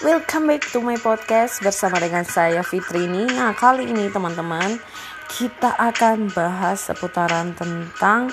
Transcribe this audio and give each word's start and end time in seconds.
Welcome 0.00 0.48
back 0.48 0.64
to 0.72 0.80
my 0.80 0.96
podcast 0.96 1.60
bersama 1.60 2.00
dengan 2.00 2.24
saya 2.24 2.64
Fitrini. 2.64 3.28
Nah, 3.36 3.52
kali 3.52 3.84
ini 3.84 4.08
teman-teman, 4.08 4.80
kita 5.28 5.76
akan 5.76 6.32
bahas 6.32 6.88
seputaran 6.88 7.52
tentang 7.52 8.32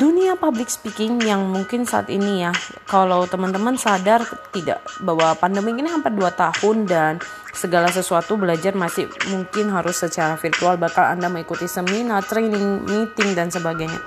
dunia 0.00 0.32
public 0.40 0.72
speaking 0.72 1.20
yang 1.20 1.44
mungkin 1.44 1.84
saat 1.84 2.08
ini 2.08 2.40
ya 2.40 2.56
kalau 2.88 3.28
teman-teman 3.28 3.76
sadar 3.76 4.24
tidak 4.56 4.80
bahwa 5.04 5.36
pandemi 5.36 5.76
ini 5.76 5.92
hampir 5.92 6.16
2 6.16 6.24
tahun 6.40 6.88
dan 6.88 7.20
segala 7.52 7.92
sesuatu 7.92 8.40
belajar 8.40 8.72
masih 8.72 9.12
mungkin 9.28 9.68
harus 9.76 10.00
secara 10.00 10.40
virtual 10.40 10.80
bakal 10.80 11.04
Anda 11.04 11.28
mengikuti 11.28 11.68
seminar, 11.68 12.24
training, 12.24 12.88
meeting 12.88 13.36
dan 13.36 13.52
sebagainya. 13.52 14.00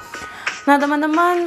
Nah, 0.65 0.81
teman-teman, 0.81 1.45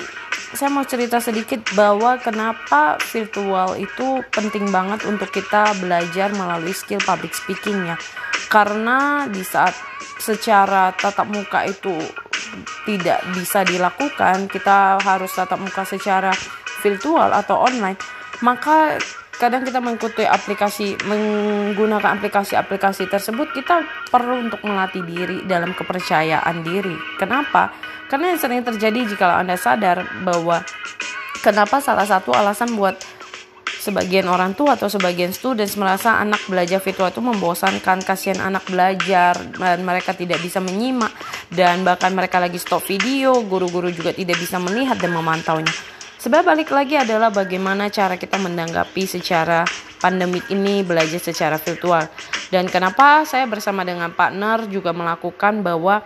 saya 0.56 0.72
mau 0.72 0.84
cerita 0.86 1.20
sedikit 1.20 1.60
bahwa 1.76 2.16
kenapa 2.16 2.96
virtual 3.12 3.76
itu 3.76 4.24
penting 4.32 4.72
banget 4.72 5.04
untuk 5.04 5.28
kita 5.28 5.76
belajar 5.76 6.32
melalui 6.32 6.72
skill 6.72 7.02
public 7.04 7.36
speaking 7.36 7.84
ya. 7.84 7.96
Karena 8.48 9.28
di 9.28 9.44
saat 9.44 9.76
secara 10.16 10.96
tatap 10.96 11.28
muka 11.28 11.68
itu 11.68 11.92
tidak 12.88 13.20
bisa 13.36 13.60
dilakukan, 13.68 14.48
kita 14.48 14.96
harus 15.04 15.30
tatap 15.36 15.60
muka 15.60 15.84
secara 15.84 16.32
virtual 16.80 17.28
atau 17.28 17.60
online, 17.68 18.00
maka 18.40 18.96
kadang 19.38 19.62
kita 19.62 19.78
mengikuti 19.78 20.26
aplikasi 20.26 20.98
menggunakan 21.06 22.18
aplikasi-aplikasi 22.18 23.06
tersebut 23.06 23.54
kita 23.54 23.86
perlu 24.10 24.50
untuk 24.50 24.60
melatih 24.66 25.06
diri 25.06 25.46
dalam 25.46 25.72
kepercayaan 25.72 26.66
diri. 26.66 26.94
Kenapa? 27.16 27.70
Karena 28.10 28.34
yang 28.34 28.40
sering 28.42 28.66
terjadi 28.66 29.14
jika 29.14 29.38
Anda 29.38 29.54
sadar 29.54 30.02
bahwa 30.26 30.66
kenapa 31.40 31.78
salah 31.78 32.04
satu 32.04 32.34
alasan 32.34 32.74
buat 32.74 32.98
sebagian 33.78 34.26
orang 34.26 34.58
tua 34.58 34.74
atau 34.74 34.90
sebagian 34.90 35.30
students 35.30 35.78
merasa 35.78 36.18
anak 36.18 36.42
belajar 36.50 36.82
virtual 36.82 37.14
itu 37.14 37.22
membosankan, 37.22 38.02
kasihan 38.02 38.42
anak 38.42 38.66
belajar 38.66 39.38
dan 39.54 39.86
mereka 39.86 40.12
tidak 40.12 40.42
bisa 40.42 40.58
menyimak 40.58 41.14
dan 41.48 41.86
bahkan 41.86 42.10
mereka 42.10 42.42
lagi 42.42 42.58
stop 42.58 42.82
video, 42.84 43.38
guru-guru 43.46 43.88
juga 43.94 44.10
tidak 44.10 44.36
bisa 44.36 44.58
melihat 44.58 44.98
dan 44.98 45.14
memantaunya. 45.14 45.97
Sebab 46.18 46.42
balik 46.42 46.74
lagi 46.74 46.98
adalah 46.98 47.30
bagaimana 47.30 47.86
cara 47.94 48.18
kita 48.18 48.42
menanggapi 48.42 49.06
secara 49.06 49.62
pandemik 50.02 50.50
ini 50.50 50.82
belajar 50.82 51.22
secara 51.22 51.62
virtual. 51.62 52.10
Dan 52.50 52.66
kenapa 52.66 53.22
saya 53.22 53.46
bersama 53.46 53.86
dengan 53.86 54.10
partner 54.10 54.66
juga 54.66 54.90
melakukan 54.90 55.62
bahwa 55.62 56.02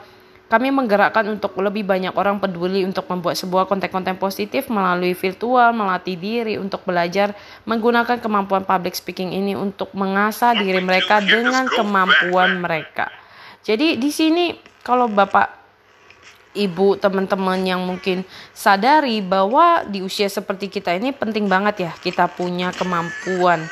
kami 0.52 0.69
menggerakkan 0.69 1.24
untuk 1.32 1.56
lebih 1.64 1.88
banyak 1.88 2.12
orang 2.12 2.36
peduli 2.36 2.84
untuk 2.84 3.08
membuat 3.08 3.41
sebuah 3.41 3.64
konten-konten 3.64 4.20
positif 4.20 4.69
melalui 4.69 5.16
virtual, 5.16 5.72
melatih 5.72 6.20
diri 6.20 6.60
untuk 6.60 6.84
belajar 6.84 7.32
menggunakan 7.64 8.20
kemampuan 8.20 8.69
public 8.69 8.92
speaking 8.92 9.32
ini 9.32 9.56
untuk 9.56 9.88
mengasah 9.97 10.52
diri 10.52 10.84
mereka 10.84 11.24
dengan 11.24 11.64
kemampuan 11.72 12.60
mereka. 12.60 13.08
Jadi 13.64 13.97
di 13.97 14.12
sini 14.12 14.52
kalau 14.84 15.08
Bapak 15.08 15.61
Ibu, 16.53 17.00
teman-teman 17.00 17.64
yang 17.64 17.81
mungkin 17.81 18.28
sadari 18.53 19.25
bahwa 19.25 19.89
di 19.89 20.05
usia 20.05 20.28
seperti 20.28 20.69
kita 20.69 20.92
ini 20.92 21.09
penting 21.09 21.48
banget 21.48 21.89
ya 21.89 21.92
kita 21.97 22.28
punya 22.28 22.69
kemampuan. 22.77 23.64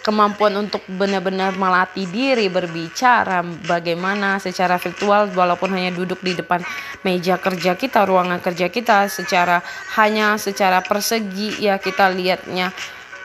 Kemampuan 0.00 0.56
untuk 0.56 0.80
benar-benar 0.88 1.56
melatih 1.60 2.08
diri 2.08 2.48
berbicara 2.48 3.44
bagaimana 3.68 4.40
secara 4.40 4.80
virtual 4.80 5.28
walaupun 5.32 5.76
hanya 5.76 5.92
duduk 5.92 6.20
di 6.24 6.36
depan 6.36 6.64
meja 7.04 7.36
kerja 7.36 7.76
kita 7.76 8.08
ruangan 8.08 8.40
kerja 8.40 8.72
kita 8.72 9.08
secara 9.12 9.60
hanya 10.00 10.40
secara 10.40 10.80
persegi 10.80 11.60
ya 11.60 11.76
kita 11.76 12.08
lihatnya 12.12 12.72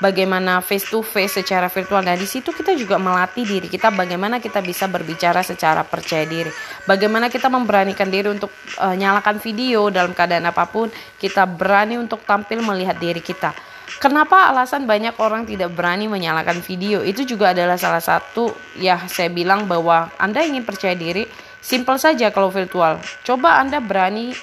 bagaimana 0.03 0.59
face 0.59 0.87
to 0.91 0.99
face 0.99 1.39
secara 1.39 1.71
virtual 1.71 2.03
dan 2.03 2.19
di 2.19 2.27
situ 2.27 2.51
kita 2.51 2.75
juga 2.75 2.99
melatih 2.99 3.47
diri 3.47 3.67
kita 3.71 3.91
bagaimana 3.91 4.43
kita 4.43 4.59
bisa 4.59 4.91
berbicara 4.91 5.39
secara 5.39 5.87
percaya 5.87 6.27
diri 6.27 6.51
bagaimana 6.83 7.31
kita 7.31 7.47
memberanikan 7.47 8.11
diri 8.11 8.27
untuk 8.27 8.51
uh, 8.79 8.95
nyalakan 8.95 9.39
video 9.39 9.87
dalam 9.87 10.11
keadaan 10.11 10.47
apa 10.47 10.67
pun 10.67 10.91
kita 11.19 11.47
berani 11.47 11.95
untuk 11.95 12.23
tampil 12.27 12.59
melihat 12.59 12.99
diri 12.99 13.23
kita 13.23 13.55
Kenapa 13.85 14.49
alasan 14.49 14.89
banyak 14.89 15.13
orang 15.21 15.45
tidak 15.45 15.71
berani 15.77 16.09
menyalakan 16.09 16.59
video? 16.59 17.05
Itu 17.05 17.21
juga 17.21 17.53
adalah 17.53 17.77
salah 17.77 18.01
satu 18.01 18.51
ya 18.81 19.05
saya 19.05 19.29
bilang 19.29 19.69
bahwa 19.69 20.09
Anda 20.17 20.41
ingin 20.41 20.65
percaya 20.65 20.97
diri, 20.97 21.29
simple 21.61 21.95
saja 22.01 22.33
kalau 22.33 22.49
virtual. 22.49 22.99
Coba 23.23 23.61
Anda 23.61 23.79
berani 23.79 24.33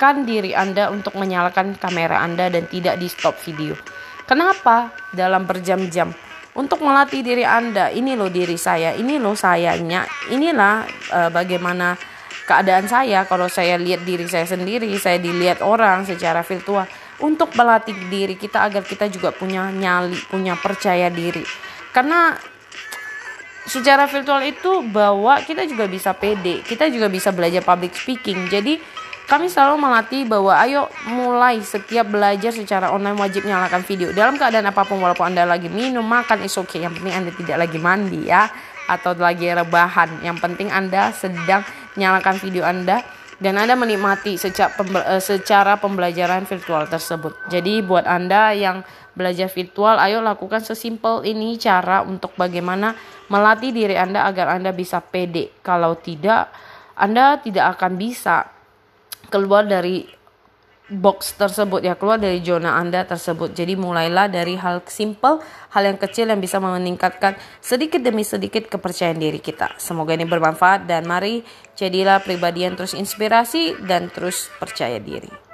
kan 0.00 0.24
diri 0.24 0.56
Anda 0.56 0.88
untuk 0.88 1.12
menyalakan 1.12 1.76
kamera 1.76 2.24
Anda 2.24 2.48
dan 2.48 2.66
tidak 2.72 2.96
di 2.96 3.06
stop 3.06 3.36
video. 3.44 3.76
Kenapa? 4.30 4.94
Dalam 5.10 5.42
berjam-jam 5.42 6.14
untuk 6.54 6.86
melatih 6.86 7.26
diri 7.26 7.42
Anda. 7.42 7.90
Ini 7.90 8.14
loh 8.14 8.30
diri 8.30 8.54
saya, 8.54 8.94
ini 8.94 9.18
loh 9.18 9.34
sayanya, 9.34 10.06
inilah 10.30 10.86
uh, 11.10 11.30
bagaimana 11.34 11.98
keadaan 12.46 12.86
saya 12.86 13.26
kalau 13.26 13.50
saya 13.50 13.74
lihat 13.74 14.06
diri 14.06 14.30
saya 14.30 14.46
sendiri, 14.46 14.86
saya 15.02 15.18
dilihat 15.18 15.66
orang 15.66 16.06
secara 16.06 16.46
virtual 16.46 16.86
untuk 17.18 17.50
melatih 17.58 17.94
diri 18.06 18.38
kita 18.38 18.70
agar 18.70 18.86
kita 18.86 19.10
juga 19.10 19.34
punya 19.34 19.66
nyali, 19.74 20.14
punya 20.30 20.54
percaya 20.54 21.10
diri. 21.10 21.42
Karena 21.90 22.38
secara 23.66 24.06
virtual 24.06 24.46
itu 24.46 24.82
bahwa 24.94 25.42
kita 25.42 25.66
juga 25.66 25.90
bisa 25.90 26.14
pede, 26.14 26.62
kita 26.62 26.86
juga 26.86 27.10
bisa 27.10 27.34
belajar 27.34 27.66
public 27.66 27.98
speaking. 27.98 28.46
Jadi 28.46 28.78
kami 29.30 29.46
selalu 29.46 29.78
melatih 29.78 30.26
bahwa 30.26 30.58
ayo 30.58 30.90
mulai 31.06 31.62
setiap 31.62 32.10
belajar 32.10 32.50
secara 32.50 32.90
online 32.90 33.14
wajib 33.14 33.46
nyalakan 33.46 33.86
video 33.86 34.10
dalam 34.10 34.34
keadaan 34.34 34.66
apa 34.66 34.82
pun 34.82 34.98
walaupun 34.98 35.30
anda 35.30 35.46
lagi 35.46 35.70
minum 35.70 36.02
makan 36.02 36.42
is 36.42 36.58
okay 36.58 36.82
yang 36.82 36.90
penting 36.90 37.14
anda 37.14 37.30
tidak 37.38 37.62
lagi 37.62 37.78
mandi 37.78 38.26
ya 38.26 38.50
atau 38.90 39.14
lagi 39.14 39.46
rebahan 39.54 40.26
yang 40.26 40.34
penting 40.42 40.74
anda 40.74 41.14
sedang 41.14 41.62
nyalakan 41.94 42.42
video 42.42 42.66
anda 42.66 43.06
dan 43.40 43.56
Anda 43.56 43.72
menikmati 43.72 44.36
secara, 44.36 44.68
eh, 45.16 45.22
secara 45.24 45.80
pembelajaran 45.80 46.44
virtual 46.44 46.84
tersebut. 46.84 47.32
Jadi 47.48 47.80
buat 47.80 48.04
Anda 48.04 48.52
yang 48.52 48.84
belajar 49.16 49.48
virtual, 49.48 49.96
ayo 49.96 50.20
lakukan 50.20 50.60
sesimpel 50.60 51.24
ini 51.24 51.56
cara 51.56 52.04
untuk 52.04 52.36
bagaimana 52.36 52.92
melatih 53.32 53.72
diri 53.72 53.96
Anda 53.96 54.28
agar 54.28 54.60
Anda 54.60 54.76
bisa 54.76 55.00
pede. 55.00 55.56
Kalau 55.64 55.96
tidak, 55.96 56.52
Anda 57.00 57.40
tidak 57.40 57.80
akan 57.80 57.96
bisa 57.96 58.59
keluar 59.30 59.64
dari 59.64 60.20
box 60.90 61.38
tersebut 61.38 61.86
ya 61.86 61.94
keluar 61.94 62.18
dari 62.18 62.42
zona 62.42 62.74
Anda 62.76 63.06
tersebut. 63.06 63.54
Jadi 63.54 63.78
mulailah 63.78 64.26
dari 64.26 64.58
hal 64.58 64.82
simple, 64.90 65.38
hal 65.70 65.82
yang 65.86 65.96
kecil 65.96 66.26
yang 66.26 66.42
bisa 66.42 66.58
meningkatkan 66.58 67.38
sedikit 67.62 68.02
demi 68.02 68.26
sedikit 68.26 68.66
kepercayaan 68.66 69.22
diri 69.22 69.38
kita. 69.38 69.78
Semoga 69.78 70.18
ini 70.18 70.26
bermanfaat 70.26 70.90
dan 70.90 71.06
mari 71.06 71.46
jadilah 71.78 72.18
pribadi 72.20 72.66
yang 72.66 72.74
terus 72.74 72.98
inspirasi 72.98 73.78
dan 73.86 74.10
terus 74.10 74.50
percaya 74.58 74.98
diri. 74.98 75.49